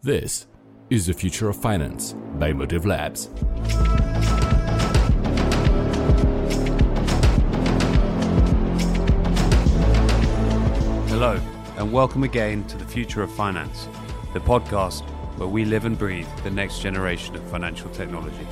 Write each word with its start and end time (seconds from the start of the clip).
This 0.00 0.46
is 0.90 1.06
the 1.06 1.12
future 1.12 1.48
of 1.48 1.56
finance 1.56 2.14
by 2.38 2.52
Motive 2.52 2.86
Labs. 2.86 3.30
Hello, 11.08 11.40
and 11.78 11.92
welcome 11.92 12.22
again 12.22 12.62
to 12.68 12.76
the 12.76 12.84
Future 12.86 13.24
of 13.24 13.34
Finance, 13.34 13.88
the 14.34 14.38
podcast 14.38 15.02
where 15.36 15.48
we 15.48 15.64
live 15.64 15.84
and 15.84 15.98
breathe 15.98 16.28
the 16.44 16.50
next 16.50 16.78
generation 16.78 17.34
of 17.34 17.42
financial 17.50 17.90
technology. 17.90 18.46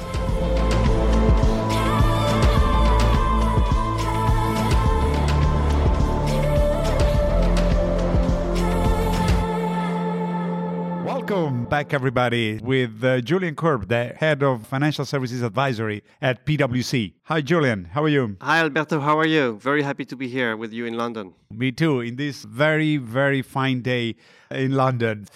Welcome 11.29 11.65
back, 11.65 11.93
everybody, 11.93 12.59
with 12.59 13.03
uh, 13.03 13.21
Julian 13.21 13.57
Courbe, 13.57 13.89
the 13.89 14.15
head 14.17 14.45
of 14.45 14.65
financial 14.65 15.05
services 15.05 15.43
advisory 15.43 16.05
at 16.23 16.47
PwC. 16.47 17.15
Hi, 17.25 17.41
Julian. 17.41 17.87
How 17.87 18.05
are 18.05 18.09
you? 18.09 18.37
Hi, 18.41 18.61
Alberto. 18.61 19.01
How 19.01 19.19
are 19.19 19.27
you? 19.27 19.59
Very 19.59 19.83
happy 19.83 20.05
to 20.05 20.15
be 20.15 20.29
here 20.29 20.57
with 20.57 20.73
you 20.73 20.87
in 20.87 20.95
London. 20.95 21.35
Me 21.51 21.73
too, 21.73 22.01
in 22.01 22.15
this 22.15 22.45
very, 22.45 22.99
very 22.99 23.43
fine 23.43 23.83
day 23.83 24.15
in 24.53 24.77
London. 24.77 25.27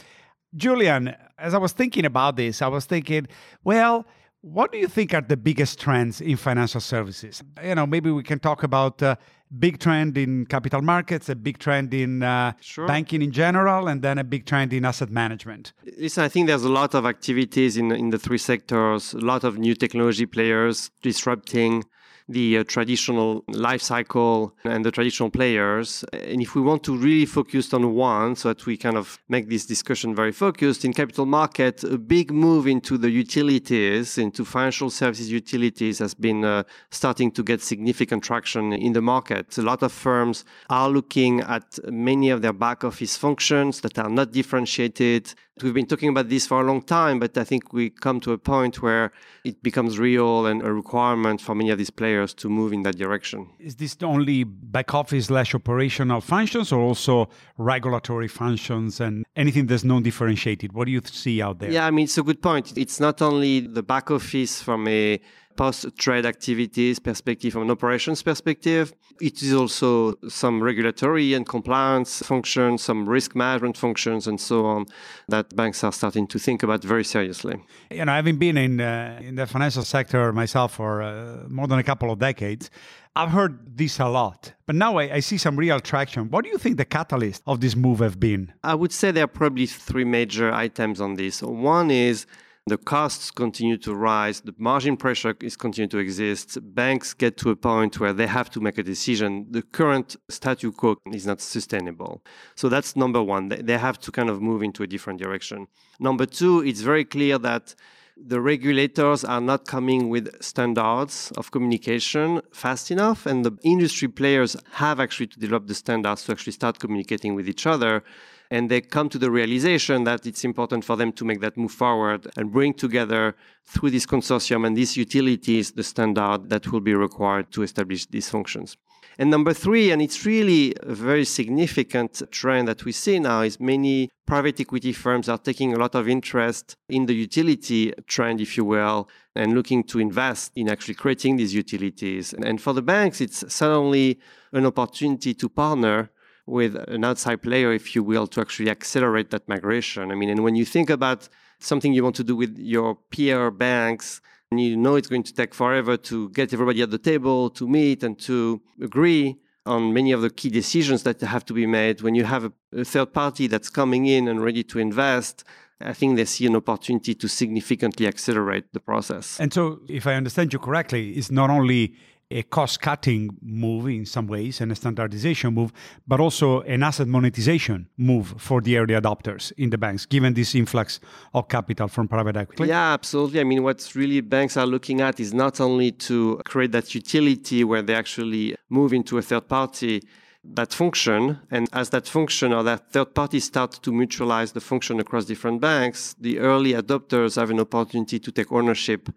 Julian, 0.55 1.13
as 1.41 1.55
I 1.55 1.59
was 1.59 1.73
thinking 1.73 2.05
about 2.05 2.37
this, 2.37 2.63
I 2.63 2.69
was 2.69 2.85
thinking, 2.85 3.27
well, 3.65 4.07
what 4.43 4.71
do 4.71 4.79
you 4.79 4.87
think 4.87 5.13
are 5.13 5.21
the 5.21 5.37
biggest 5.37 5.81
trends 5.81 6.21
in 6.21 6.37
financial 6.37 6.81
services? 6.81 7.43
You 7.65 7.75
know, 7.75 7.85
maybe 7.85 8.13
we 8.13 8.23
can 8.23 8.39
talk 8.39 8.63
about 8.63 9.03
uh, 9.03 9.17
big 9.59 9.79
trend 9.79 10.17
in 10.17 10.47
capital 10.47 10.83
markets, 10.83 11.29
a 11.29 11.35
big 11.35 11.59
trend 11.59 11.93
in 11.93 12.23
uh, 12.23 12.53
Sure. 12.61 12.87
banking 12.87 13.23
in 13.23 13.33
general, 13.33 13.89
and 13.89 14.03
then 14.03 14.19
a 14.19 14.25
big 14.25 14.47
trend 14.47 14.73
in 14.73 14.85
asset 14.85 15.11
management. 15.11 15.73
Listen, 15.99 16.25
I 16.25 16.29
think 16.29 16.47
there's 16.47 16.65
a 16.65 16.69
lot 16.69 16.95
of 16.95 17.05
activities 17.07 17.77
in, 17.77 17.91
in 17.93 18.11
the 18.11 18.19
three 18.19 18.39
sectors, 18.39 19.13
a 19.15 19.19
lot 19.19 19.45
of 19.45 19.59
new 19.59 19.75
technology 19.75 20.27
players 20.27 20.91
disrupting 21.03 21.85
the 22.31 22.59
uh, 22.59 22.65
traditional 22.65 23.45
life 23.49 23.83
cycle 23.83 24.55
and 24.65 24.85
the 24.85 24.91
traditional 24.91 25.31
players. 25.31 26.05
And 26.13 26.41
if 26.41 26.55
we 26.55 26.63
want 26.63 26.85
to 26.85 26.97
really 26.97 27.27
focus 27.27 27.75
on 27.75 27.95
one, 27.95 28.37
so 28.37 28.49
that 28.49 28.65
we 28.67 28.77
kind 28.77 28.97
of 28.97 29.19
make 29.29 29.49
this 29.49 29.67
discussion 29.67 30.15
very 30.15 30.33
focused, 30.33 30.85
in 30.85 30.93
capital 30.93 31.27
market, 31.27 31.83
a 31.85 31.99
big 31.99 32.31
move 32.31 32.67
into 32.67 32.97
the 32.97 33.11
utilities, 33.11 34.17
into 34.17 34.45
financial 34.45 34.91
services 34.91 35.31
utilities 35.31 35.99
has 35.99 36.15
been 36.15 36.45
uh, 36.45 36.63
starting 36.91 37.31
to 37.33 37.43
get 37.43 37.61
significant 37.61 38.23
traction 38.23 38.73
in 38.73 38.93
the 38.93 39.03
market. 39.03 39.59
A 39.59 39.63
lot 39.63 39.83
of 39.83 39.93
firms 39.93 40.45
are 40.69 40.89
looking 40.89 41.41
at 41.41 41.79
many 41.91 42.31
of 42.31 42.43
their 42.43 42.53
back 42.53 42.85
office 42.85 43.17
functions 43.17 43.81
that 43.81 43.99
are 43.99 44.09
not 44.09 44.33
differentiated. 44.33 45.35
We've 45.63 45.75
been 45.75 45.87
talking 45.87 46.09
about 46.09 46.29
this 46.29 46.47
for 46.47 46.61
a 46.61 46.65
long 46.65 46.83
time, 46.83 47.19
but 47.19 47.37
I 47.37 47.45
think 47.45 47.73
we 47.73 47.91
come 47.91 48.21
to 48.21 48.33
a 48.33 48.39
point 48.39 48.83
where 48.83 49.13
it 49.45 49.63
becomes 49.63 49.99
real 49.99 50.47
and 50.47 50.63
a 50.63 50.73
requirement 50.73 51.41
for 51.41 51.55
many 51.55 51.71
of 51.71 51.79
these 51.79 51.91
players 51.91 52.35
to 52.35 52.49
move 52.49 52.73
in 52.73 52.83
that 52.83 52.97
direction. 52.97 53.49
Is 53.59 53.77
this 53.77 53.97
only 54.03 54.45
back 54.45 54.95
office 54.95 55.27
slash 55.27 55.55
operational 55.55 56.21
functions 56.21 56.73
or 56.73 56.81
also 56.81 57.29
regulatory 57.59 58.29
functions 58.29 59.01
and 59.01 59.25
anything 59.37 59.67
that's 59.67 59.85
non 59.85 60.03
differentiated? 60.03 60.73
What 60.73 60.87
do 60.87 60.93
you 60.93 61.03
see 61.05 61.43
out 61.43 61.59
there? 61.59 61.71
Yeah, 61.71 61.87
I 61.87 61.91
mean, 61.91 62.05
it's 62.05 62.19
a 62.19 62.23
good 62.23 62.43
point. 62.43 62.77
It's 62.77 63.01
not 63.01 63.23
only 63.23 63.61
the 63.61 63.83
back 63.83 64.11
office 64.11 64.63
from 64.63 64.89
a 64.89 65.21
post 65.61 65.85
trade 65.99 66.25
activities 66.25 66.99
perspective, 66.99 67.53
from 67.53 67.63
an 67.63 67.71
operations 67.71 68.23
perspective, 68.23 68.95
it 69.21 69.43
is 69.43 69.53
also 69.53 70.15
some 70.27 70.63
regulatory 70.63 71.35
and 71.35 71.47
compliance 71.47 72.23
functions, 72.23 72.83
some 72.83 73.07
risk 73.07 73.35
management 73.35 73.77
functions, 73.77 74.27
and 74.27 74.41
so 74.41 74.65
on 74.65 74.87
that 75.29 75.55
banks 75.55 75.85
are 75.85 75.93
starting 75.93 76.27
to 76.27 76.39
think 76.39 76.63
about 76.63 76.83
very 76.83 77.05
seriously. 77.05 77.57
You 77.91 78.07
know, 78.07 78.13
having 78.13 78.39
been 78.39 78.57
in 78.57 78.81
uh, 78.81 79.21
in 79.29 79.35
the 79.35 79.47
financial 79.47 79.85
sector 79.85 80.33
myself 80.33 80.73
for 80.73 81.03
uh, 81.03 81.45
more 81.49 81.69
than 81.69 81.79
a 81.79 81.85
couple 81.85 82.11
of 82.11 82.19
decades, 82.19 82.71
I've 83.15 83.33
heard 83.39 83.77
this 83.77 84.01
a 84.01 84.09
lot. 84.09 84.55
But 84.65 84.77
now 84.77 84.97
I, 84.97 85.17
I 85.17 85.21
see 85.21 85.37
some 85.37 85.57
real 85.57 85.79
traction. 85.81 86.31
What 86.31 86.45
do 86.45 86.51
you 86.51 86.57
think 86.57 86.79
the 86.79 86.87
catalyst 86.87 87.43
of 87.47 87.61
this 87.61 87.77
move 87.77 87.99
have 87.99 88.19
been? 88.19 88.43
I 88.65 88.75
would 88.75 88.93
say 88.93 89.11
there 89.11 89.25
are 89.25 89.35
probably 89.43 89.67
three 89.67 90.07
major 90.07 90.51
items 90.51 91.03
on 91.03 91.17
this. 91.17 91.43
One 91.43 91.91
is 91.91 92.25
the 92.67 92.77
costs 92.77 93.31
continue 93.31 93.77
to 93.79 93.95
rise, 93.95 94.43
the 94.43 94.55
margin 94.59 94.97
pressure 94.97 95.35
is 95.41 95.57
continue 95.57 95.89
to 95.89 95.99
exist. 95.99 96.59
Banks 96.75 97.15
get 97.15 97.37
to 97.39 97.51
a 97.51 97.57
point 97.57 97.99
where 97.99 98.13
they 98.13 98.27
have 98.27 98.51
to 98.51 98.61
make 98.61 98.79
a 98.79 98.83
decision. 98.83 99.47
The 99.51 99.63
current 99.63 100.17
statu 100.29 100.71
quo 100.71 100.97
is 101.13 101.27
not 101.27 101.41
sustainable. 101.41 102.23
So 102.55 102.69
that's 102.69 102.97
number 102.97 103.23
one. 103.23 103.49
They 103.49 103.79
have 103.79 103.99
to 104.01 104.13
kind 104.13 104.29
of 104.29 104.41
move 104.41 104.63
into 104.63 104.83
a 104.83 104.87
different 104.87 105.21
direction. 105.21 105.67
Number 105.99 106.27
two, 106.27 106.61
it's 106.61 106.83
very 106.83 107.05
clear 107.05 107.39
that 107.39 107.75
the 108.23 108.41
regulators 108.41 109.25
are 109.25 109.41
not 109.41 109.67
coming 109.67 110.11
with 110.11 110.43
standards 110.43 111.33
of 111.39 111.51
communication 111.51 112.43
fast 112.53 112.91
enough, 112.91 113.25
and 113.25 113.45
the 113.45 113.57
industry 113.63 114.09
players 114.09 114.57
have 114.73 115.01
actually 115.01 115.29
to 115.29 115.39
develop 115.39 115.67
the 115.67 115.75
standards 115.75 116.25
to 116.25 116.33
actually 116.33 116.53
start 116.53 116.79
communicating 116.79 117.35
with 117.35 117.49
each 117.49 117.67
other. 117.67 118.05
And 118.51 118.69
they 118.69 118.81
come 118.81 119.09
to 119.11 119.19
the 119.19 119.31
realization 119.31 120.05
that 120.05 120.27
it's 120.27 120.45
important 120.45 120.85
for 120.85 120.97
them 120.97 121.13
to 121.13 121.25
make 121.25 121.41
that 121.41 121.57
move 121.57 121.71
forward 121.71 122.27
and 122.37 122.51
bring 122.51 122.75
together 122.75 123.37
through 123.65 123.91
this 123.91 124.07
consortium 124.07 124.67
and 124.67 124.77
these 124.77 124.97
utilities 124.97 125.71
the 125.73 125.85
standard 125.85 126.49
that 126.49 126.73
will 126.73 126.81
be 126.81 126.95
required 126.95 127.53
to 127.53 127.63
establish 127.63 128.07
these 128.07 128.29
functions. 128.29 128.77
And 129.19 129.31
number 129.31 129.53
three, 129.53 129.91
and 129.91 130.01
it's 130.01 130.25
really 130.25 130.75
a 130.83 130.95
very 130.95 131.27
significant 131.27 132.23
trend 132.31 132.69
that 132.69 132.85
we 132.85 132.93
see 132.93 133.19
now, 133.19 133.43
is 133.43 133.61
many 133.61 134.09
private 134.27 134.59
equity 134.61 134.93
firms 134.93 135.29
are 135.29 135.39
taking 135.39 135.75
a 135.75 135.79
lot 135.79 135.95
of 135.95 136.09
interest 136.09 136.75
in 136.89 137.07
the 137.07 137.15
utility 137.15 137.93
trend, 138.07 138.41
if 138.41 138.57
you 138.57 138.65
will, 138.65 139.09
and 139.37 139.53
looking 139.53 139.85
to 139.85 139.99
invest 139.99 140.53
in 140.57 140.69
actually 140.69 140.95
creating 140.95 141.37
these 141.37 141.55
utilities. 141.55 142.33
And 142.33 142.61
for 142.61 142.73
the 142.73 142.83
banks, 142.83 143.21
it's 143.21 143.53
suddenly 143.53 144.19
an 144.53 144.65
opportunity 144.65 145.35
to 145.35 145.49
partner 145.49 146.11
with 146.51 146.77
an 146.89 147.05
outside 147.05 147.43
player, 147.43 147.73
if 147.73 147.95
you 147.95 148.03
will, 148.03 148.27
to 148.29 148.41
actually 148.41 148.71
accelerate 148.71 149.31
that 149.31 149.49
migration. 149.49 150.11
I 150.11 150.15
mean, 150.15 150.31
and 150.31 150.43
when 150.43 150.57
you 150.57 150.65
think 150.65 150.91
about 150.91 151.29
something 151.59 151.93
you 151.93 152.03
want 152.03 152.17
to 152.17 152.25
do 152.25 152.37
with 152.37 152.59
your 152.59 152.97
peer 153.11 153.51
banks, 153.51 154.21
and 154.51 154.61
you 154.61 154.77
know 154.77 154.97
it's 154.97 155.09
going 155.09 155.23
to 155.23 155.33
take 155.33 155.55
forever 155.55 155.97
to 155.97 156.29
get 156.31 156.53
everybody 156.53 156.83
at 156.83 156.91
the 156.91 156.99
table 156.99 157.51
to 157.51 157.69
meet 157.69 158.03
and 158.03 158.19
to 158.21 158.61
agree 158.83 159.39
on 159.67 159.93
many 159.93 160.11
of 160.13 160.23
the 160.23 160.31
key 160.31 160.51
decisions 160.51 161.03
that 161.05 161.21
have 161.21 161.45
to 161.45 161.53
be 161.53 161.67
made. 161.67 162.01
When 162.01 162.15
you 162.15 162.25
have 162.25 162.45
a, 162.45 162.85
third 162.85 163.13
party 163.13 163.47
that's 163.47 163.69
coming 163.69 164.07
in 164.07 164.27
and 164.29 164.43
ready 164.43 164.63
to 164.65 164.79
invest, 164.79 165.45
I 165.81 165.93
think 165.93 166.17
they 166.17 166.25
see 166.25 166.47
an 166.47 166.57
opportunity 166.57 167.15
to 167.15 167.29
significantly 167.29 168.07
accelerate 168.07 168.73
the 168.73 168.81
process. 168.81 169.39
And 169.41 169.53
so, 169.53 169.81
if 169.89 170.07
I 170.07 170.15
understand 170.15 170.53
you 170.53 170.59
correctly, 170.59 171.13
it's 171.13 171.31
not 171.31 171.51
only 171.51 171.95
a 172.31 172.43
cost 172.45 172.81
cutting 172.81 173.37
move 173.43 173.89
in 173.89 174.07
some 174.07 174.27
ways 174.27 174.61
and 174.61 174.71
a 174.71 174.75
standardization 174.75 175.53
move, 175.53 175.73
but 176.07 176.21
also 176.21 176.61
an 176.63 176.83
asset 176.83 177.09
monetization 177.09 177.89
move 177.97 178.35
for 178.39 178.61
the 178.61 178.77
early 178.79 178.95
adopters 178.95 179.53
in 179.57 179.71
the 179.71 179.79
banks, 179.79 180.07
given 180.07 180.35
this 180.35 180.55
influx 180.55 181.01
of 181.35 181.49
capital 181.49 181.89
from 181.89 182.07
private 182.07 182.37
equity. 182.37 182.69
Yeah, 182.69 182.93
absolutely. 182.93 183.41
I 183.41 183.45
mean, 183.45 183.63
what's 183.63 183.97
really 183.97 184.21
banks 184.21 184.57
are 184.57 184.67
looking 184.67 185.01
at 185.01 185.19
is 185.19 185.35
not 185.35 185.61
only 185.61 185.93
to 185.93 186.41
create 186.45 186.73
that 186.73 186.95
utility 186.95 187.65
where 187.65 187.83
they 187.83 187.95
actually 187.95 188.55
move 188.69 188.93
into 188.93 189.19
a 189.19 189.23
third 189.23 189.49
party 189.49 190.03
that 190.43 190.73
function 190.73 191.39
and 191.51 191.69
as 191.73 191.91
that 191.91 192.07
function 192.09 192.53
or 192.53 192.63
that 192.63 192.91
third 192.91 193.15
party 193.15 193.39
start 193.39 193.73
to 193.83 193.93
mutualize 193.93 194.55
the 194.55 194.61
function 194.61 194.99
across 194.99 195.27
different 195.27 195.61
banks 195.61 196.15
the 196.19 196.39
early 196.39 196.73
adopters 196.73 197.37
have 197.37 197.51
an 197.51 197.61
opportunity 197.61 198.19
to 198.19 198.33
take 198.33 198.51
ownership 198.51 199.11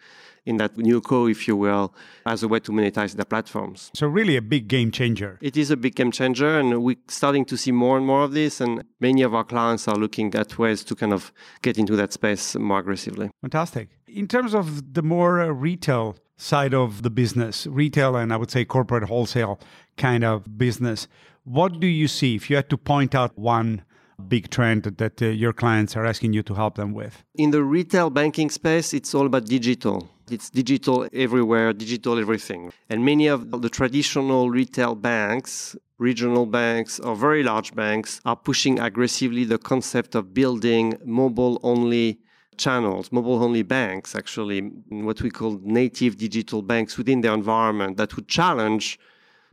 in 0.45 0.57
that 0.57 0.77
new 0.77 0.99
co 0.99 1.25
if 1.27 1.47
you 1.47 1.55
will 1.55 1.95
as 2.25 2.43
a 2.43 2.47
way 2.49 2.59
to 2.59 2.73
monetize 2.73 3.15
their 3.15 3.23
platforms 3.25 3.89
So, 3.95 4.07
really, 4.07 4.35
a 4.35 4.41
big 4.41 4.67
game 4.67 4.91
changer. 4.91 5.37
it 5.41 5.55
is 5.55 5.71
a 5.71 5.77
big 5.77 5.95
game 5.95 6.11
changer 6.11 6.59
and 6.59 6.83
we're 6.83 6.97
starting 7.07 7.45
to 7.45 7.55
see 7.57 7.71
more 7.71 7.95
and 7.97 8.05
more 8.05 8.23
of 8.23 8.33
this 8.33 8.59
and 8.59 8.83
many 8.99 9.21
of 9.21 9.33
our 9.33 9.45
clients 9.45 9.87
are 9.87 9.95
looking 9.95 10.35
at 10.35 10.57
ways 10.59 10.83
to 10.83 10.93
kind 10.95 11.13
of 11.13 11.31
get 11.61 11.77
into 11.77 11.95
that 11.95 12.11
space 12.11 12.55
more 12.55 12.79
aggressively 12.79 13.29
Fantastic. 13.41 13.87
In 14.07 14.27
terms 14.27 14.53
of 14.53 14.93
the 14.93 15.01
more 15.01 15.51
retail 15.53 16.17
side 16.35 16.73
of 16.73 17.03
the 17.03 17.09
business, 17.09 17.65
retail 17.67 18.15
and 18.15 18.33
I 18.33 18.37
would 18.37 18.51
say 18.51 18.65
corporate 18.65 19.03
wholesale 19.05 19.59
kind 19.97 20.23
of 20.23 20.57
business, 20.57 21.07
what 21.43 21.79
do 21.79 21.87
you 21.87 22.07
see 22.07 22.35
if 22.35 22.49
you 22.49 22.55
had 22.55 22.69
to 22.69 22.77
point 22.77 23.13
out 23.15 23.37
one 23.37 23.83
big 24.27 24.49
trend 24.49 24.83
that 24.83 25.21
uh, 25.21 25.25
your 25.25 25.53
clients 25.53 25.95
are 25.95 26.05
asking 26.05 26.33
you 26.33 26.43
to 26.43 26.53
help 26.53 26.75
them 26.75 26.93
with? 26.93 27.23
in 27.35 27.51
the 27.51 27.63
retail 27.63 28.09
banking 28.09 28.49
space, 28.49 28.93
it's 28.93 29.13
all 29.13 29.25
about 29.25 29.45
digital. 29.45 30.09
It's 30.29 30.49
digital 30.49 31.07
everywhere, 31.13 31.73
digital 31.73 32.17
everything. 32.17 32.71
And 32.89 33.03
many 33.03 33.27
of 33.27 33.61
the 33.61 33.69
traditional 33.69 34.49
retail 34.49 34.95
banks, 34.95 35.75
regional 35.97 36.45
banks, 36.45 36.99
or 36.99 37.15
very 37.15 37.43
large 37.43 37.75
banks 37.75 38.21
are 38.23 38.35
pushing 38.35 38.79
aggressively 38.79 39.43
the 39.43 39.57
concept 39.57 40.15
of 40.15 40.33
building 40.33 40.97
mobile 41.03 41.59
only 41.63 42.19
channels, 42.57 43.11
mobile 43.11 43.43
only 43.43 43.63
banks, 43.63 44.15
actually, 44.15 44.61
what 44.89 45.21
we 45.21 45.29
call 45.29 45.59
native 45.63 46.17
digital 46.17 46.61
banks 46.61 46.97
within 46.97 47.21
their 47.21 47.33
environment 47.33 47.97
that 47.97 48.15
would 48.15 48.27
challenge 48.27 48.99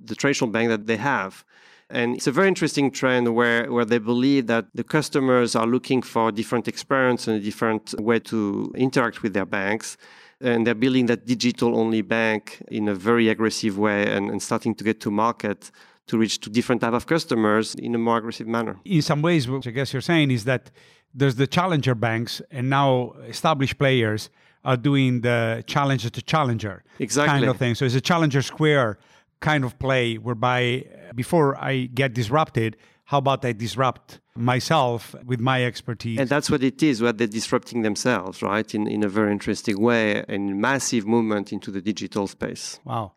the 0.05 0.14
traditional 0.14 0.50
bank 0.50 0.69
that 0.69 0.87
they 0.87 0.97
have. 0.97 1.44
And 1.91 2.14
it's 2.17 2.29
a 2.29 2.32
very 2.32 2.47
interesting 2.47 2.91
trend 2.93 3.35
where, 3.35 3.70
where 3.70 3.85
they 3.85 3.99
believe 3.99 4.47
that 4.47 4.67
the 4.75 4.85
customers 4.85 5.56
are 5.56 5.67
looking 5.67 6.02
for 6.02 6.31
different 6.31 6.69
experience 6.69 7.26
and 7.26 7.37
a 7.37 7.41
different 7.41 7.94
way 7.99 8.20
to 8.20 8.73
interact 8.76 9.23
with 9.23 9.35
their 9.35 9.44
banks. 9.44 9.97
And 10.41 10.67
they're 10.67 10.75
building 10.75 11.06
that 11.06 11.26
digital 11.26 11.76
only 11.76 12.02
bank 12.02 12.62
in 12.69 12.88
a 12.88 12.94
very 12.94 13.29
aggressive 13.29 13.76
way 13.76 14.11
and, 14.11 14.31
and 14.31 14.41
starting 14.41 14.75
to 14.76 14.85
get 14.85 15.00
to 15.00 15.11
market 15.11 15.70
to 16.06 16.17
reach 16.17 16.41
to 16.41 16.50
different 16.50 16.81
type 16.81 16.93
of 16.93 17.06
customers 17.06 17.75
in 17.75 17.94
a 17.94 17.99
more 17.99 18.19
aggressive 18.19 18.46
manner. 18.46 18.79
In 18.85 19.03
some 19.03 19.20
ways, 19.20 19.49
what 19.49 19.67
I 19.67 19.70
guess 19.70 19.93
you're 19.93 20.00
saying 20.00 20.31
is 20.31 20.44
that 20.44 20.70
there's 21.12 21.35
the 21.35 21.46
challenger 21.46 21.94
banks 21.94 22.41
and 22.50 22.70
now 22.70 23.14
established 23.29 23.79
players 23.79 24.31
are 24.64 24.76
doing 24.76 25.23
the 25.23 25.64
challenger 25.67 26.11
to 26.11 26.23
challenger 26.23 26.82
exactly. 26.99 27.31
kind 27.31 27.44
of 27.50 27.56
thing. 27.56 27.75
So 27.75 27.85
it's 27.85 27.94
a 27.94 28.00
challenger 28.00 28.43
square 28.43 28.99
kind 29.40 29.64
of 29.64 29.78
play 29.78 30.16
whereby 30.16 30.84
before 31.14 31.56
I 31.62 31.87
get 31.87 32.14
disrupted, 32.14 32.76
how 33.04 33.19
about 33.19 33.44
I 33.44 33.52
disrupt 33.52 34.20
myself 34.37 35.14
with 35.25 35.40
my 35.40 35.64
expertise? 35.64 36.19
And 36.20 36.28
that's 36.28 36.50
what 36.50 36.62
it 36.62 36.82
is, 36.82 37.02
where 37.02 37.12
they're 37.12 37.26
disrupting 37.26 37.82
themselves, 37.82 38.42
right? 38.42 38.72
In, 38.75 38.87
in 38.87 39.02
a 39.02 39.08
very 39.08 39.32
interesting 39.32 39.81
way 39.81 40.25
and 40.28 40.60
massive 40.60 41.06
movement 41.06 41.52
into 41.52 41.70
the 41.70 41.81
digital 41.81 42.28
space. 42.28 42.78
Wow. 42.84 43.14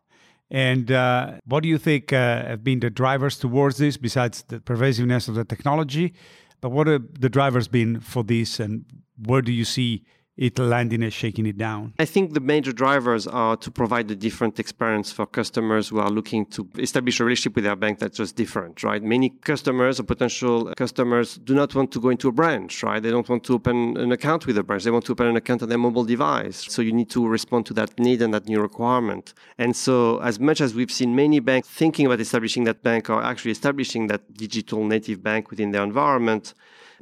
And 0.50 0.90
uh, 0.90 1.38
what 1.46 1.62
do 1.62 1.68
you 1.68 1.78
think 1.78 2.12
uh, 2.12 2.44
have 2.44 2.64
been 2.64 2.80
the 2.80 2.90
drivers 2.90 3.38
towards 3.38 3.78
this, 3.78 3.96
besides 3.96 4.42
the 4.48 4.60
pervasiveness 4.60 5.28
of 5.28 5.36
the 5.36 5.44
technology? 5.44 6.14
But 6.60 6.70
what 6.70 6.86
have 6.86 7.20
the 7.20 7.28
drivers 7.28 7.68
been 7.68 8.00
for 8.00 8.24
this, 8.24 8.60
and 8.60 8.84
where 9.16 9.42
do 9.42 9.52
you 9.52 9.64
see 9.64 10.04
it 10.36 10.58
landing 10.58 11.02
and 11.02 11.12
shaking 11.12 11.46
it 11.46 11.56
down? 11.56 11.94
I 11.98 12.04
think 12.04 12.34
the 12.34 12.40
major 12.40 12.72
drivers 12.72 13.26
are 13.26 13.56
to 13.56 13.70
provide 13.70 14.10
a 14.10 14.16
different 14.16 14.58
experience 14.58 15.12
for 15.12 15.26
customers 15.26 15.88
who 15.88 15.98
are 16.00 16.10
looking 16.10 16.46
to 16.46 16.68
establish 16.78 17.20
a 17.20 17.24
relationship 17.24 17.54
with 17.54 17.64
their 17.64 17.76
bank 17.76 18.00
that's 18.00 18.16
just 18.16 18.34
different, 18.34 18.82
right? 18.82 19.02
Many 19.02 19.30
customers 19.30 20.00
or 20.00 20.02
potential 20.02 20.72
customers 20.76 21.38
do 21.38 21.54
not 21.54 21.74
want 21.74 21.92
to 21.92 22.00
go 22.00 22.08
into 22.08 22.28
a 22.28 22.32
branch, 22.32 22.82
right? 22.82 23.02
They 23.02 23.10
don't 23.10 23.28
want 23.28 23.44
to 23.44 23.54
open 23.54 23.96
an 23.96 24.10
account 24.12 24.46
with 24.46 24.58
a 24.58 24.62
branch. 24.62 24.84
They 24.84 24.90
want 24.90 25.04
to 25.06 25.12
open 25.12 25.28
an 25.28 25.36
account 25.36 25.62
on 25.62 25.68
their 25.68 25.78
mobile 25.78 26.04
device. 26.04 26.64
So 26.68 26.82
you 26.82 26.92
need 26.92 27.10
to 27.10 27.26
respond 27.26 27.66
to 27.66 27.74
that 27.74 27.98
need 27.98 28.20
and 28.20 28.34
that 28.34 28.46
new 28.46 28.60
requirement. 28.60 29.34
And 29.58 29.76
so 29.76 30.18
as 30.18 30.40
much 30.40 30.60
as 30.60 30.74
we've 30.74 30.90
seen 30.90 31.14
many 31.14 31.38
banks 31.40 31.68
thinking 31.68 32.06
about 32.06 32.20
establishing 32.20 32.64
that 32.64 32.82
bank 32.82 33.08
or 33.08 33.22
actually 33.22 33.52
establishing 33.52 34.08
that 34.08 34.34
digital 34.34 34.84
native 34.84 35.22
bank 35.22 35.50
within 35.50 35.70
their 35.70 35.84
environment, 35.84 36.54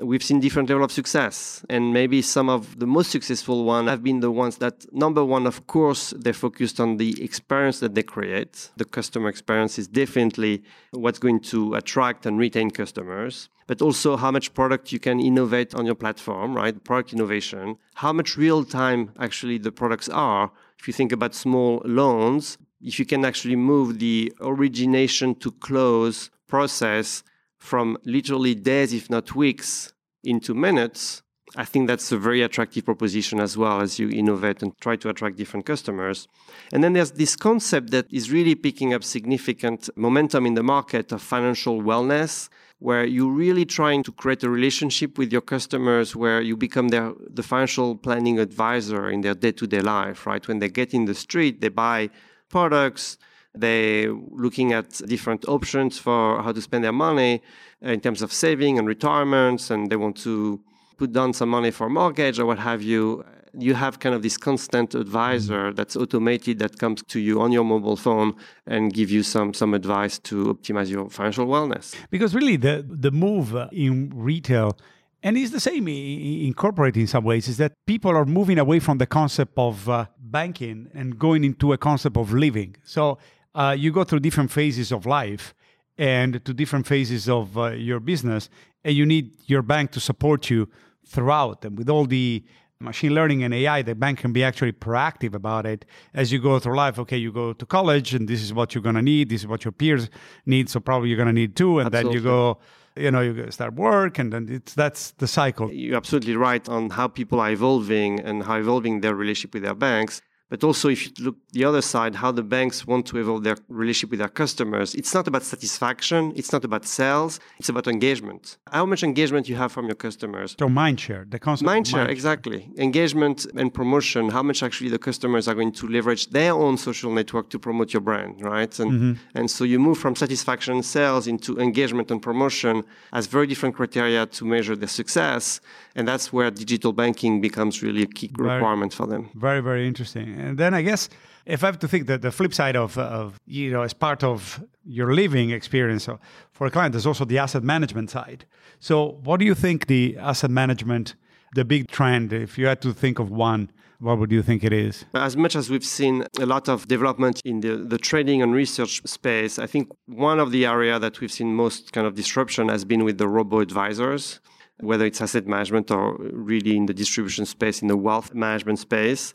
we've 0.03 0.23
seen 0.23 0.41
different 0.41 0.69
level 0.69 0.85
of 0.85 0.93
success 0.93 1.65
and 1.69 1.93
maybe 1.93 2.21
some 2.23 2.49
of 2.49 2.79
the 2.79 2.87
most 2.87 3.11
successful 3.11 3.65
ones 3.65 3.89
have 3.89 4.03
been 4.03 4.21
the 4.21 4.31
ones 4.31 4.59
that 4.59 4.93
number 4.93 5.25
one 5.25 5.47
of 5.47 5.67
course 5.67 6.13
they're 6.17 6.33
focused 6.33 6.81
on 6.81 6.97
the 6.97 7.23
experience 7.23 7.81
that 7.81 7.95
they 7.95 8.03
create. 8.03 8.71
The 8.77 8.85
customer 8.85 9.29
experience 9.29 9.79
is 9.79 9.89
definitely 9.89 10.63
what's 10.91 11.19
going 11.19 11.41
to 11.53 11.75
attract 11.75 12.27
and 12.27 12.39
retain 12.39 12.71
customers 12.71 13.49
but 13.67 13.81
also 13.81 14.17
how 14.17 14.31
much 14.31 14.53
product 14.55 14.93
you 14.93 14.99
can 14.99 15.21
innovate 15.21 15.75
on 15.75 15.87
your 15.87 15.95
platform 15.95 16.55
right? 16.55 16.83
Product 16.85 17.13
innovation. 17.13 17.77
How 17.95 18.13
much 18.13 18.37
real 18.37 18.65
time 18.65 19.13
actually 19.19 19.59
the 19.59 19.73
products 19.73 20.09
are 20.09 20.51
if 20.79 20.89
you 20.89 20.93
think 20.93 21.13
about 21.13 21.35
small 21.35 21.81
loans 21.85 22.59
if 22.81 22.99
you 22.99 23.07
can 23.07 23.25
actually 23.25 23.57
move 23.57 23.99
the 23.99 24.33
origination 24.41 25.35
to 25.37 25.53
close 25.53 26.31
process 26.49 27.23
from 27.63 27.97
literally 28.05 28.55
days, 28.57 28.93
if 28.93 29.09
not 29.09 29.37
weeks, 29.37 29.93
into 30.25 30.53
minutes, 30.53 31.23
I 31.55 31.65
think 31.65 31.87
that's 31.87 32.11
a 32.11 32.19
very 32.19 32.43
attractive 32.43 32.85
proposition 32.85 33.39
as 33.39 33.57
well 33.57 33.81
as 33.81 33.99
you 34.01 34.09
innovate 34.09 34.63
and 34.63 34.73
try 34.81 34.97
to 34.97 35.09
attract 35.11 35.37
different 35.37 35.65
customers. 35.65 36.27
And 36.73 36.83
then 36.83 36.93
there's 36.95 37.13
this 37.13 37.37
concept 37.37 37.91
that 37.91 38.07
is 38.11 38.33
really 38.33 38.57
picking 38.57 38.95
up 38.95 39.05
significant 39.05 39.89
momentum 39.95 40.45
in 40.47 40.55
the 40.55 40.63
market 40.65 41.13
of 41.13 41.23
financial 41.23 41.81
wellness, 41.81 42.49
where 42.81 43.05
you're 43.05 43.31
really 43.31 43.65
trying 43.65 44.03
to 44.03 44.13
create 44.13 44.43
a 44.43 44.51
relationship 44.51 45.17
with 45.17 45.31
your 45.31 45.43
customers 45.55 46.17
where 46.17 46.41
you 46.41 46.57
become 46.57 46.89
their 46.89 47.13
the 47.31 47.45
financial 47.45 47.95
planning 47.97 48.41
advisor 48.41 49.09
in 49.09 49.21
their 49.21 49.35
day-to-day 49.35 49.83
life, 49.83 50.27
right? 50.27 50.49
When 50.49 50.59
they 50.59 50.69
get 50.69 50.93
in 50.93 51.05
the 51.05 51.15
street, 51.15 51.61
they 51.61 51.69
buy 51.69 52.11
products, 52.49 53.19
they're 53.55 54.13
looking 54.13 54.73
at 54.73 54.91
different 55.07 55.47
options 55.47 55.99
for 55.99 56.43
how 56.43 56.53
to 56.53 56.63
spend 56.63 56.85
their 56.85 56.93
money 56.93 57.43
in 57.81 58.01
terms 58.01 58.23
of 58.23 58.33
saving 58.33 58.79
and 58.79 58.87
retirements, 58.87 59.71
and 59.71 59.91
they 59.91 59.97
want 59.97 60.17
to 60.19 60.61
put 60.97 61.13
down 61.13 61.33
some 61.33 61.49
money 61.49 61.71
for 61.71 61.87
a 61.87 61.91
mortgage 61.91 62.39
or 62.39 62.47
what 62.47 62.59
have 62.59 62.83
you. 62.83 63.25
You 63.55 63.75
have 63.75 63.99
kind 63.99 64.15
of 64.15 64.23
this 64.23 64.39
constant 64.39 64.95
advisor 64.95 65.65
mm-hmm. 65.67 65.75
that's 65.75 65.95
automated 65.95 66.59
that 66.61 66.79
comes 66.79 67.03
to 67.03 67.21
you 67.21 67.43
on 67.43 67.53
your 67.53 67.65
mobile 67.65 67.97
phone 67.97 68.35
and 68.67 68.91
give 68.91 69.11
you 69.11 69.23
some 69.23 69.53
some 69.53 69.75
advice 69.75 70.19
to 70.21 70.55
optimize 70.55 70.89
your 70.89 71.11
financial 71.11 71.47
wellness. 71.47 71.95
Because 72.11 72.35
really, 72.35 72.57
the 72.57 72.87
the 72.89 73.11
move 73.11 73.55
in 73.71 74.11
retail 74.15 74.79
and 75.23 75.37
it's 75.37 75.53
the 75.53 75.61
same 75.61 75.87
in 75.89 76.53
corporate 76.55 76.97
in 76.97 77.07
some 77.07 77.25
ways 77.25 77.47
is 77.47 77.57
that 77.59 77.73
people 77.87 78.11
are 78.11 78.25
moving 78.25 78.59
away 78.59 78.81
from 78.81 78.99
the 78.99 79.07
concept 79.07 79.53
of 79.57 79.89
uh, 79.89 80.07
banking 80.19 80.91
and 80.95 81.19
going 81.19 81.45
into 81.45 81.73
a 81.73 81.79
concept 81.79 82.17
of 82.17 82.33
living 82.33 82.75
so 82.83 83.19
uh, 83.55 83.75
you 83.79 83.93
go 83.93 84.05
through 84.05 84.21
different 84.21 84.51
phases 84.51 84.93
of 84.93 85.07
life 85.07 85.55
and 85.99 86.45
to 86.45 86.55
different 86.55 86.87
phases 86.87 87.29
of 87.29 87.57
uh, 87.59 87.71
your 87.71 88.01
business, 88.01 88.49
and 88.85 88.95
you 88.95 89.05
need 89.05 89.33
your 89.47 89.63
bank 89.63 89.91
to 89.93 90.01
support 90.01 90.51
you 90.51 90.69
throughout. 91.07 91.65
And 91.65 91.77
with 91.77 91.89
all 91.89 92.07
the 92.07 92.45
machine 92.81 93.15
learning 93.15 93.43
and 93.45 93.55
AI, 93.55 93.83
the 93.83 93.95
bank 93.95 94.19
can 94.19 94.33
be 94.33 94.43
actually 94.43 94.73
proactive 94.73 95.35
about 95.35 95.67
it 95.67 95.85
as 96.15 96.33
you 96.33 96.41
go 96.41 96.59
through 96.59 96.77
life. 96.77 96.99
Okay, 96.99 97.19
you 97.19 97.31
go 97.31 97.53
to 97.53 97.67
college, 97.67 98.15
and 98.15 98.29
this 98.29 98.43
is 98.43 98.53
what 98.53 98.75
you're 98.75 98.83
going 98.83 98.97
to 98.97 99.03
need. 99.03 99.29
This 99.29 99.43
is 99.43 99.47
what 99.47 99.65
your 99.65 99.73
peers 99.73 100.09
need. 100.47 100.69
So 100.71 100.81
probably 100.81 101.11
you're 101.11 101.17
going 101.17 101.27
to 101.29 101.33
need 101.33 101.55
too. 101.55 101.79
And 101.79 101.87
Absolutely. 101.87 102.21
then 102.21 102.25
you 102.25 102.29
go 102.29 102.59
you 102.97 103.11
know 103.11 103.21
you 103.21 103.51
start 103.51 103.75
work 103.75 104.19
and 104.19 104.33
then 104.33 104.49
it's 104.51 104.75
that's 104.75 105.13
the 105.13 105.27
cycle 105.27 105.73
you're 105.73 105.97
absolutely 105.97 106.37
right 106.37 106.69
on 106.69 106.91
how 106.91 107.09
people 107.09 107.41
are 107.41 107.51
evolving 107.51 108.21
and 108.21 108.43
how 108.43 108.59
evolving 108.59 109.01
their 109.01 109.15
relationship 109.15 109.55
with 109.55 109.63
their 109.63 109.75
banks 109.75 110.21
but 110.53 110.63
also, 110.65 110.91
if 110.91 111.07
you 111.07 111.13
look 111.25 111.37
the 111.53 111.65
other 111.65 111.81
side, 111.81 112.15
how 112.15 112.31
the 112.31 112.43
banks 112.43 112.87
want 112.87 113.07
to 113.07 113.17
evolve 113.17 113.43
their 113.43 113.57
relationship 113.71 114.11
with 114.11 114.19
their 114.19 114.29
customers, 114.29 114.95
it's 114.95 115.15
not 115.15 115.27
about 115.27 115.45
satisfaction, 115.45 116.31
it's 116.37 116.53
not 116.53 116.63
about 116.63 116.85
sales, 116.85 117.41
it's 117.59 117.71
about 117.71 117.87
engagement. 117.89 118.59
How 118.71 118.85
much 118.85 119.03
engagement 119.03 119.49
you 119.49 119.57
have 119.57 119.73
from 119.73 119.87
your 119.87 119.95
customers. 119.95 120.55
So 120.59 120.69
mind 120.69 121.01
share, 121.01 121.25
the 121.27 121.39
concept. 121.39 121.65
Mind 121.65 121.89
share, 121.89 122.01
mind 122.01 122.11
exactly. 122.11 122.71
Engagement 122.77 123.47
and 123.57 123.73
promotion. 123.73 124.29
How 124.29 124.43
much 124.43 124.63
actually 124.63 124.91
the 124.91 124.99
customers 124.99 125.49
are 125.49 125.55
going 125.55 125.73
to 125.73 125.87
leverage 125.89 126.29
their 126.29 126.53
own 126.53 126.77
social 126.77 127.11
network 127.11 127.49
to 127.49 127.59
promote 127.59 127.95
your 127.95 128.03
brand, 128.03 128.43
right? 128.43 128.79
And 128.79 128.93
mm-hmm. 128.93 129.13
and 129.39 129.51
so 129.51 129.65
you 129.65 129.79
move 129.79 129.97
from 129.97 130.15
satisfaction 130.15 130.75
and 130.75 130.85
sales 130.85 131.27
into 131.27 131.59
engagement 131.59 132.11
and 132.11 132.21
promotion 132.21 132.85
as 133.15 133.25
very 133.27 133.47
different 133.47 133.75
criteria 133.75 134.27
to 134.27 134.45
measure 134.45 134.77
their 134.77 134.95
success. 135.01 135.63
And 135.97 136.07
that's 136.07 136.31
where 136.31 136.51
digital 136.51 136.93
banking 136.93 137.41
becomes 137.41 137.83
really 137.83 138.03
a 138.03 138.07
key 138.07 138.31
very, 138.37 138.51
requirement 138.51 138.93
for 138.93 139.07
them. 139.07 139.31
Very, 139.35 139.63
very 139.63 139.87
interesting. 139.87 140.42
And 140.43 140.59
then 140.59 140.75
I 140.75 140.83
guess 140.83 141.09
if 141.47 141.63
I 141.63 141.67
have 141.67 141.79
to 141.81 141.89
think 141.89 142.07
that 142.07 142.23
the 142.23 142.31
flip 142.31 142.55
side 142.55 142.77
of, 142.77 142.99
of 142.99 143.41
you 143.47 143.71
know, 143.71 143.83
as 143.83 143.95
part 143.95 144.23
of 144.23 144.63
your 144.85 145.15
living 145.15 145.51
experience 145.51 146.09
for 146.53 146.67
a 146.67 146.71
client, 146.71 146.93
there's 146.93 147.07
also 147.07 147.25
the 147.25 147.39
asset 147.39 147.63
management 147.63 148.11
side. 148.11 148.45
So, 148.81 149.21
what 149.25 149.39
do 149.41 149.47
you 149.47 149.55
think 149.55 149.87
the 149.87 150.17
asset 150.19 150.51
management, 150.51 151.15
the 151.55 151.65
big 151.65 151.91
trend, 151.91 152.33
if 152.33 152.59
you 152.59 152.67
had 152.67 152.81
to 152.83 152.93
think 152.93 153.19
of 153.19 153.31
one, 153.31 153.71
what 154.03 154.19
would 154.19 154.33
you 154.33 154.43
think 154.43 154.65
it 154.65 154.73
is? 154.73 155.05
As 155.15 155.37
much 155.37 155.55
as 155.55 155.71
we've 155.71 155.85
seen 155.85 156.27
a 156.41 156.47
lot 156.47 156.69
of 156.69 156.89
development 156.89 157.41
in 157.45 157.61
the, 157.61 157.77
the 157.77 157.99
trading 157.99 158.43
and 158.43 158.53
research 158.53 159.01
space, 159.07 159.61
I 159.61 159.67
think 159.67 159.89
one 160.07 160.41
of 160.41 160.51
the 160.51 160.67
area 160.67 160.99
that 160.99 161.21
we've 161.21 161.31
seen 161.31 161.55
most 161.55 161.93
kind 161.93 162.07
of 162.07 162.17
disruption 162.17 162.69
has 162.69 162.85
been 162.85 163.05
with 163.05 163.19
the 163.19 163.29
robo 163.29 163.61
advisors, 163.61 164.41
whether 164.81 165.07
it's 165.07 165.21
asset 165.21 165.47
management 165.47 165.93
or 165.93 166.17
really 166.19 166.77
in 166.77 166.87
the 166.87 166.95
distribution 166.95 167.47
space, 167.47 167.81
in 167.81 167.87
the 167.87 167.97
wealth 167.97 168.35
management 168.35 168.81
space. 168.81 169.35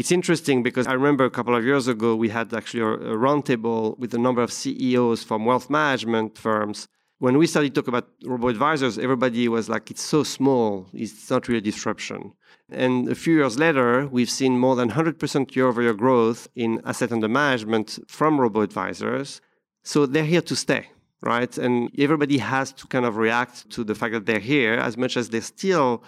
It's 0.00 0.10
interesting 0.10 0.62
because 0.62 0.86
I 0.86 0.94
remember 0.94 1.26
a 1.26 1.30
couple 1.38 1.54
of 1.54 1.62
years 1.62 1.86
ago, 1.86 2.16
we 2.16 2.30
had 2.30 2.54
actually 2.54 2.80
a, 2.80 2.92
a 3.12 3.16
roundtable 3.26 3.98
with 3.98 4.14
a 4.14 4.18
number 4.26 4.40
of 4.40 4.50
CEOs 4.50 5.22
from 5.22 5.44
wealth 5.44 5.68
management 5.68 6.38
firms. 6.38 6.88
When 7.18 7.36
we 7.36 7.46
started 7.46 7.74
talking 7.74 7.92
about 7.92 8.08
robo 8.24 8.48
advisors, 8.48 8.98
everybody 8.98 9.46
was 9.46 9.68
like, 9.68 9.90
it's 9.90 10.00
so 10.00 10.22
small, 10.22 10.86
it's 10.94 11.28
not 11.28 11.48
really 11.48 11.58
a 11.58 11.60
disruption. 11.70 12.32
And 12.70 13.10
a 13.10 13.14
few 13.14 13.34
years 13.34 13.58
later, 13.58 14.06
we've 14.06 14.30
seen 14.30 14.58
more 14.58 14.74
than 14.74 14.88
100% 14.90 15.54
year 15.54 15.68
over 15.68 15.82
year 15.82 15.92
growth 15.92 16.48
in 16.56 16.80
asset 16.86 17.12
under 17.12 17.28
management 17.28 17.98
from 18.08 18.40
robo 18.40 18.62
advisors. 18.62 19.42
So 19.82 20.06
they're 20.06 20.24
here 20.24 20.46
to 20.50 20.56
stay, 20.56 20.88
right? 21.20 21.58
And 21.58 21.90
everybody 21.98 22.38
has 22.38 22.72
to 22.72 22.86
kind 22.86 23.04
of 23.04 23.18
react 23.18 23.68
to 23.74 23.84
the 23.84 23.94
fact 23.94 24.14
that 24.14 24.24
they're 24.24 24.48
here 24.54 24.76
as 24.76 24.96
much 24.96 25.18
as 25.18 25.28
they're 25.28 25.42
still 25.42 26.02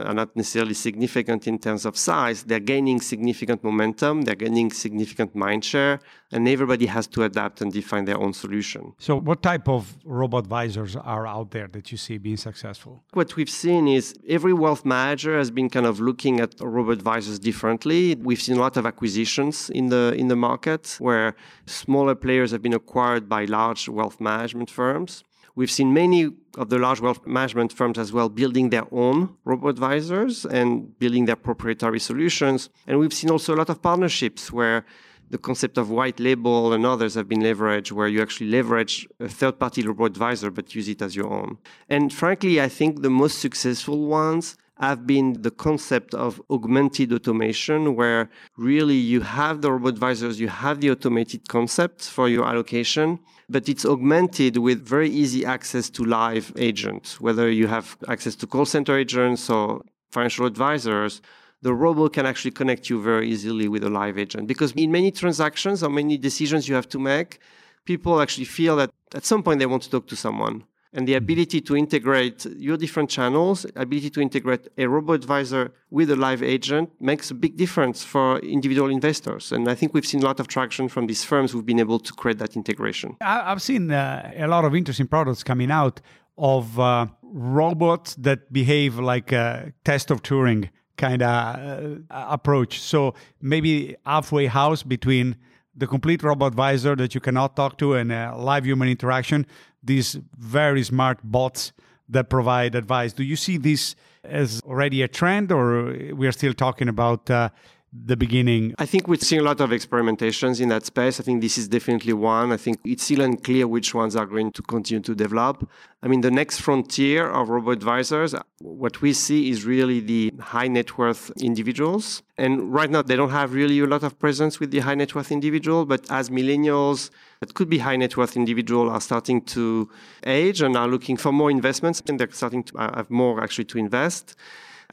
are 0.00 0.14
not 0.14 0.34
necessarily 0.36 0.74
significant 0.74 1.46
in 1.46 1.58
terms 1.58 1.84
of 1.84 1.96
size, 1.96 2.44
they're 2.44 2.60
gaining 2.60 3.00
significant 3.00 3.62
momentum, 3.62 4.22
they're 4.22 4.34
gaining 4.34 4.70
significant 4.70 5.34
mind 5.34 5.64
share, 5.64 6.00
and 6.32 6.48
everybody 6.48 6.86
has 6.86 7.06
to 7.06 7.22
adapt 7.24 7.60
and 7.60 7.72
define 7.72 8.04
their 8.04 8.18
own 8.18 8.32
solution. 8.32 8.94
So, 8.98 9.20
what 9.20 9.42
type 9.42 9.68
of 9.68 9.94
robot 10.04 10.44
advisors 10.44 10.96
are 10.96 11.26
out 11.26 11.50
there 11.50 11.68
that 11.68 11.92
you 11.92 11.98
see 11.98 12.18
being 12.18 12.36
successful? 12.36 13.04
What 13.12 13.36
we've 13.36 13.50
seen 13.50 13.86
is 13.86 14.14
every 14.28 14.52
wealth 14.52 14.84
manager 14.84 15.36
has 15.36 15.50
been 15.50 15.68
kind 15.68 15.86
of 15.86 16.00
looking 16.00 16.40
at 16.40 16.54
robot 16.60 16.94
advisors 16.94 17.38
differently. 17.38 18.14
We've 18.14 18.40
seen 18.40 18.56
a 18.56 18.60
lot 18.60 18.76
of 18.76 18.86
acquisitions 18.86 19.70
in 19.70 19.88
the 19.88 20.14
in 20.16 20.28
the 20.28 20.36
market 20.36 20.96
where 20.98 21.34
smaller 21.66 22.14
players 22.14 22.50
have 22.52 22.62
been 22.62 22.74
acquired 22.74 23.28
by 23.28 23.44
large 23.44 23.88
wealth 23.88 24.20
management 24.20 24.70
firms. 24.70 25.24
We've 25.54 25.70
seen 25.70 25.92
many 25.92 26.30
of 26.56 26.70
the 26.70 26.78
large 26.78 27.00
wealth 27.00 27.26
management 27.26 27.72
firms 27.72 27.98
as 27.98 28.12
well 28.12 28.28
building 28.28 28.70
their 28.70 28.86
own 28.92 29.36
robo 29.44 29.68
advisors 29.68 30.44
and 30.44 30.98
building 30.98 31.26
their 31.26 31.36
proprietary 31.36 32.00
solutions. 32.00 32.70
And 32.86 32.98
we've 32.98 33.12
seen 33.12 33.30
also 33.30 33.54
a 33.54 33.58
lot 33.58 33.68
of 33.68 33.82
partnerships 33.82 34.50
where 34.50 34.84
the 35.30 35.38
concept 35.38 35.78
of 35.78 35.90
white 35.90 36.20
label 36.20 36.72
and 36.74 36.84
others 36.84 37.14
have 37.14 37.26
been 37.28 37.40
leveraged 37.40 37.90
where 37.92 38.06
you 38.06 38.20
actually 38.20 38.50
leverage 38.50 39.08
a 39.18 39.28
third 39.28 39.58
party 39.58 39.82
robo 39.86 40.04
advisor 40.04 40.50
but 40.50 40.74
use 40.74 40.88
it 40.88 41.00
as 41.00 41.16
your 41.16 41.32
own. 41.32 41.58
And 41.88 42.12
frankly, 42.12 42.60
I 42.60 42.68
think 42.68 43.02
the 43.02 43.10
most 43.10 43.38
successful 43.38 44.06
ones 44.06 44.56
have 44.78 45.06
been 45.06 45.40
the 45.42 45.50
concept 45.50 46.12
of 46.12 46.42
augmented 46.50 47.12
automation, 47.12 47.94
where 47.94 48.28
really 48.56 48.96
you 48.96 49.20
have 49.20 49.62
the 49.62 49.70
robo 49.70 49.88
advisors, 49.88 50.40
you 50.40 50.48
have 50.48 50.80
the 50.80 50.90
automated 50.90 51.48
concepts 51.48 52.08
for 52.08 52.28
your 52.28 52.44
allocation, 52.44 53.18
but 53.48 53.68
it's 53.68 53.84
augmented 53.84 54.56
with 54.56 54.86
very 54.86 55.08
easy 55.08 55.44
access 55.44 55.90
to 55.90 56.04
live 56.04 56.52
agents, 56.56 57.20
whether 57.20 57.50
you 57.50 57.66
have 57.66 57.96
access 58.08 58.34
to 58.36 58.46
call 58.46 58.64
center 58.64 58.96
agents 58.96 59.50
or 59.50 59.82
financial 60.10 60.46
advisors. 60.46 61.20
The 61.62 61.74
robo 61.74 62.08
can 62.08 62.26
actually 62.26 62.50
connect 62.50 62.90
you 62.90 63.00
very 63.00 63.28
easily 63.28 63.68
with 63.68 63.84
a 63.84 63.90
live 63.90 64.18
agent 64.18 64.48
because 64.48 64.72
in 64.72 64.90
many 64.90 65.10
transactions 65.10 65.82
or 65.82 65.90
many 65.90 66.18
decisions 66.18 66.68
you 66.68 66.74
have 66.74 66.88
to 66.88 66.98
make, 66.98 67.38
people 67.84 68.20
actually 68.20 68.46
feel 68.46 68.76
that 68.76 68.90
at 69.14 69.24
some 69.24 69.42
point 69.42 69.58
they 69.60 69.66
want 69.66 69.82
to 69.84 69.90
talk 69.90 70.06
to 70.08 70.16
someone 70.16 70.64
and 70.94 71.08
the 71.08 71.14
ability 71.14 71.60
to 71.62 71.76
integrate 71.76 72.44
your 72.56 72.76
different 72.76 73.08
channels, 73.08 73.64
ability 73.76 74.10
to 74.10 74.20
integrate 74.20 74.68
a 74.76 74.86
robo 74.86 75.14
advisor 75.14 75.72
with 75.90 76.10
a 76.10 76.16
live 76.16 76.42
agent 76.42 76.90
makes 77.00 77.30
a 77.30 77.34
big 77.34 77.56
difference 77.56 78.04
for 78.04 78.38
individual 78.40 78.90
investors. 78.90 79.52
And 79.52 79.68
I 79.68 79.74
think 79.74 79.94
we've 79.94 80.06
seen 80.06 80.22
a 80.22 80.26
lot 80.26 80.38
of 80.40 80.48
traction 80.48 80.88
from 80.88 81.06
these 81.06 81.24
firms 81.24 81.52
who've 81.52 81.64
been 81.64 81.80
able 81.80 81.98
to 81.98 82.12
create 82.12 82.38
that 82.38 82.56
integration. 82.56 83.16
I've 83.20 83.62
seen 83.62 83.90
uh, 83.90 84.32
a 84.36 84.46
lot 84.46 84.64
of 84.64 84.74
interesting 84.74 85.06
products 85.06 85.42
coming 85.42 85.70
out 85.70 86.00
of 86.36 86.78
uh, 86.78 87.06
robots 87.22 88.14
that 88.16 88.52
behave 88.52 88.98
like 88.98 89.32
a 89.32 89.72
test 89.84 90.10
of 90.10 90.22
Turing 90.22 90.68
kind 90.96 91.22
of 91.22 92.02
uh, 92.10 92.26
approach. 92.28 92.80
So 92.80 93.14
maybe 93.40 93.96
halfway 94.04 94.46
house 94.46 94.82
between 94.82 95.36
the 95.74 95.86
complete 95.86 96.22
robot 96.22 96.48
advisor 96.48 96.94
that 96.96 97.14
you 97.14 97.20
cannot 97.20 97.56
talk 97.56 97.78
to 97.78 97.94
and 97.94 98.12
a 98.12 98.36
live 98.36 98.66
human 98.66 98.88
interaction 98.88 99.46
these 99.82 100.18
very 100.38 100.82
smart 100.82 101.18
bots 101.22 101.72
that 102.08 102.28
provide 102.28 102.74
advice. 102.74 103.12
Do 103.12 103.24
you 103.24 103.36
see 103.36 103.56
this 103.56 103.94
as 104.24 104.60
already 104.64 105.02
a 105.02 105.08
trend, 105.08 105.50
or 105.50 105.92
we 106.14 106.26
are 106.26 106.32
still 106.32 106.54
talking 106.54 106.88
about 106.88 107.30
uh, 107.30 107.48
the 107.92 108.16
beginning? 108.16 108.74
I 108.78 108.86
think 108.86 109.06
we're 109.06 109.16
seeing 109.16 109.42
a 109.42 109.44
lot 109.44 109.60
of 109.60 109.70
experimentations 109.70 110.60
in 110.60 110.70
that 110.70 110.86
space. 110.86 111.20
I 111.20 111.22
think 111.22 111.42
this 111.42 111.58
is 111.58 111.68
definitely 111.68 112.14
one. 112.14 112.50
I 112.50 112.56
think 112.56 112.78
it's 112.84 113.04
still 113.04 113.20
unclear 113.20 113.68
which 113.68 113.94
ones 113.94 114.16
are 114.16 114.24
going 114.24 114.50
to 114.52 114.62
continue 114.62 115.02
to 115.02 115.14
develop. 115.14 115.68
I 116.02 116.08
mean, 116.08 116.22
the 116.22 116.30
next 116.30 116.60
frontier 116.60 117.28
of 117.28 117.50
robo 117.50 117.70
advisors, 117.70 118.34
what 118.60 119.02
we 119.02 119.12
see 119.12 119.50
is 119.50 119.64
really 119.64 120.00
the 120.00 120.32
high 120.40 120.68
net 120.68 120.96
worth 120.96 121.30
individuals. 121.40 122.22
And 122.38 122.72
right 122.72 122.90
now, 122.90 123.02
they 123.02 123.14
don't 123.14 123.30
have 123.30 123.52
really 123.52 123.78
a 123.80 123.86
lot 123.86 124.02
of 124.02 124.18
presence 124.18 124.58
with 124.58 124.70
the 124.70 124.80
high 124.80 124.94
net 124.94 125.14
worth 125.14 125.30
individual, 125.30 125.84
but 125.84 126.10
as 126.10 126.30
millennials, 126.30 127.10
that 127.40 127.52
could 127.52 127.68
be 127.68 127.78
high 127.78 127.96
net 127.96 128.16
worth 128.16 128.36
individual 128.36 128.88
are 128.88 129.00
starting 129.02 129.42
to 129.42 129.90
age 130.24 130.62
and 130.62 130.76
are 130.76 130.88
looking 130.88 131.18
for 131.18 131.30
more 131.30 131.50
investments 131.50 132.02
and 132.08 132.18
they're 132.18 132.30
starting 132.30 132.62
to 132.64 132.78
have 132.78 133.10
more 133.10 133.42
actually 133.42 133.66
to 133.66 133.78
invest. 133.78 134.34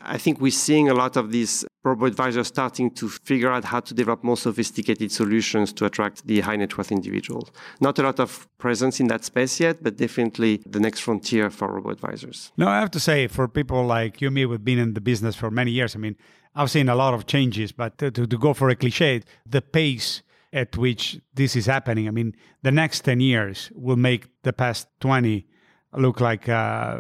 I 0.02 0.18
think 0.18 0.40
we're 0.40 0.52
seeing 0.52 0.90
a 0.90 0.94
lot 0.94 1.18
of 1.18 1.32
these 1.32 1.66
robo 1.84 2.06
advisors 2.06 2.48
starting 2.48 2.92
to 2.92 3.10
figure 3.10 3.52
out 3.52 3.66
how 3.66 3.80
to 3.80 3.94
develop 3.94 4.24
more 4.24 4.38
sophisticated 4.38 5.12
solutions 5.12 5.74
to 5.74 5.86
attract 5.86 6.26
the 6.28 6.42
high 6.42 6.56
net 6.56 6.78
worth 6.78 6.92
individuals. 6.92 7.52
Not 7.80 8.00
a 8.00 8.04
lot 8.04 8.20
of 8.20 8.48
presence 8.58 9.00
in 9.00 9.08
that 9.08 9.24
space 9.26 9.60
yet, 9.60 9.84
but 9.84 9.98
definitely 9.98 10.62
the 10.66 10.80
next 10.80 11.02
frontier 11.02 11.50
for 11.50 11.72
robo 11.74 11.90
advisors. 11.90 12.52
No, 12.58 12.68
I 12.68 12.80
have 12.80 12.92
to 12.92 13.00
say, 13.00 13.28
for 13.28 13.48
people 13.48 13.86
like 13.86 14.22
you 14.22 14.28
and 14.28 14.36
me 14.36 14.46
we've 14.46 14.64
been 14.64 14.80
in 14.80 14.94
the 14.94 15.02
business 15.02 15.36
for 15.36 15.50
many 15.52 15.72
years, 15.72 15.96
I 15.96 16.00
mean, 16.00 16.16
I've 16.56 16.72
seen 16.72 16.90
a 16.90 16.96
lot 16.96 17.14
of 17.14 17.26
changes, 17.26 17.72
but 17.72 17.98
to, 18.00 18.12
to, 18.12 18.28
to 18.28 18.38
go 18.38 18.54
for 18.54 18.70
a 18.70 18.76
cliche, 18.76 19.22
the 19.46 19.62
pace 19.62 20.24
at 20.52 20.76
which 20.78 21.20
this 21.34 21.56
is 21.56 21.68
happening. 21.68 22.08
I 22.08 22.12
mean, 22.12 22.36
the 22.64 22.72
next 22.72 23.02
10 23.02 23.20
years 23.20 23.72
will 23.76 23.98
make 23.98 24.28
the 24.44 24.54
past 24.54 24.88
20 25.00 25.46
look 25.94 26.20
like 26.20 26.50
uh, 26.50 27.00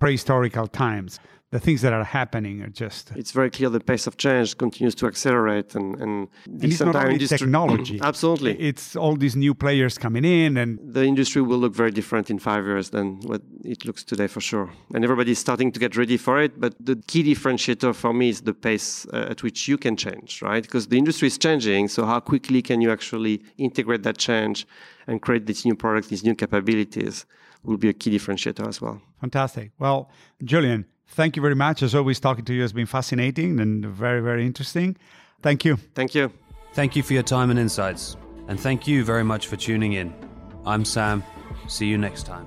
prehistorical 0.00 0.70
times 0.70 1.20
the 1.50 1.58
things 1.58 1.80
that 1.80 1.94
are 1.94 2.04
happening 2.04 2.60
are 2.60 2.68
just 2.68 3.10
it's 3.16 3.32
very 3.32 3.50
clear 3.50 3.70
the 3.70 3.80
pace 3.80 4.06
of 4.06 4.18
change 4.18 4.56
continues 4.58 4.94
to 4.94 5.06
accelerate 5.06 5.74
and 5.74 5.94
and, 6.02 6.28
and 6.46 6.64
it's 6.64 6.80
not 6.80 6.94
only 6.94 7.14
industry, 7.14 7.38
technology. 7.38 7.98
Absolutely. 8.02 8.60
It's 8.60 8.94
all 8.96 9.16
these 9.16 9.34
new 9.34 9.54
players 9.54 9.96
coming 9.96 10.24
in 10.24 10.56
and 10.58 10.78
the 10.82 11.04
industry 11.04 11.40
will 11.40 11.58
look 11.58 11.74
very 11.74 11.90
different 11.90 12.28
in 12.30 12.38
five 12.38 12.64
years 12.64 12.90
than 12.90 13.20
what 13.20 13.42
it 13.64 13.84
looks 13.86 14.04
today 14.04 14.26
for 14.26 14.40
sure. 14.40 14.70
And 14.94 15.04
everybody's 15.04 15.38
starting 15.38 15.72
to 15.72 15.80
get 15.80 15.96
ready 15.96 16.18
for 16.18 16.40
it 16.40 16.60
but 16.60 16.74
the 16.78 16.96
key 17.06 17.22
differentiator 17.22 17.94
for 17.94 18.12
me 18.12 18.28
is 18.28 18.42
the 18.42 18.54
pace 18.54 19.06
uh, 19.12 19.32
at 19.32 19.42
which 19.42 19.68
you 19.68 19.78
can 19.78 19.96
change 19.96 20.42
right? 20.42 20.62
Because 20.62 20.88
the 20.88 20.98
industry 20.98 21.28
is 21.28 21.38
changing 21.38 21.88
so 21.88 22.04
how 22.04 22.20
quickly 22.20 22.60
can 22.60 22.80
you 22.82 22.90
actually 22.90 23.42
integrate 23.56 24.02
that 24.02 24.18
change 24.18 24.66
and 25.06 25.22
create 25.22 25.46
these 25.46 25.64
new 25.64 25.74
products 25.74 26.08
these 26.08 26.24
new 26.24 26.34
capabilities 26.34 27.24
will 27.62 27.78
be 27.78 27.88
a 27.88 27.92
key 27.92 28.10
differentiator 28.10 28.66
as 28.68 28.80
well. 28.82 29.00
Fantastic. 29.20 29.72
Well 29.78 30.10
julian 30.44 30.84
Thank 31.08 31.36
you 31.36 31.42
very 31.42 31.54
much. 31.54 31.82
As 31.82 31.94
always, 31.94 32.20
talking 32.20 32.44
to 32.44 32.54
you 32.54 32.62
has 32.62 32.72
been 32.72 32.86
fascinating 32.86 33.60
and 33.60 33.84
very, 33.84 34.20
very 34.20 34.46
interesting. 34.46 34.96
Thank 35.42 35.64
you. 35.64 35.76
Thank 35.94 36.14
you. 36.14 36.32
Thank 36.74 36.96
you 36.96 37.02
for 37.02 37.14
your 37.14 37.22
time 37.22 37.50
and 37.50 37.58
insights. 37.58 38.16
And 38.46 38.58
thank 38.58 38.86
you 38.86 39.04
very 39.04 39.24
much 39.24 39.46
for 39.46 39.56
tuning 39.56 39.94
in. 39.94 40.14
I'm 40.64 40.84
Sam. 40.84 41.24
See 41.66 41.86
you 41.86 41.98
next 41.98 42.24
time. 42.24 42.46